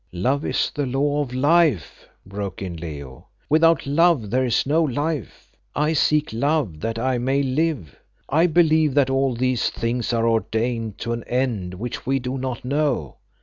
"Love 0.13 0.43
is 0.43 0.71
the 0.73 0.87
law 0.87 1.21
of 1.21 1.31
life," 1.31 2.09
broke 2.25 2.59
in 2.63 2.75
Leo; 2.75 3.27
"without 3.49 3.85
love 3.85 4.31
there 4.31 4.43
is 4.43 4.65
no 4.65 4.81
life. 4.81 5.51
I 5.75 5.93
seek 5.93 6.33
love 6.33 6.79
that 6.79 6.97
I 6.97 7.19
may 7.19 7.43
live. 7.43 7.95
I 8.27 8.47
believe 8.47 8.95
that 8.95 9.11
all 9.11 9.35
these 9.35 9.69
things 9.69 10.11
are 10.11 10.27
ordained 10.27 10.97
to 11.01 11.13
an 11.13 11.23
end 11.25 11.75
which 11.75 12.07
we 12.07 12.17
do 12.17 12.39
not 12.39 12.65
know. 12.65 13.17